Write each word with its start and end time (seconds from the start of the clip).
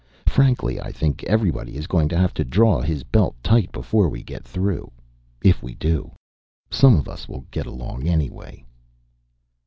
Frankly, 0.25 0.81
I 0.81 0.91
think 0.91 1.23
everybody 1.25 1.75
is 1.75 1.85
going 1.85 2.09
to 2.09 2.17
have 2.17 2.33
to 2.33 2.43
draw 2.43 2.81
his 2.81 3.03
belt 3.03 3.35
tight 3.43 3.71
before 3.71 4.09
we 4.09 4.23
get 4.23 4.43
through 4.43 4.91
if 5.43 5.61
we 5.61 5.75
do. 5.75 6.11
Some 6.71 6.95
of 6.97 7.07
us 7.07 7.29
will 7.29 7.45
get 7.51 7.67
along, 7.67 8.07
anyway." 8.07 8.65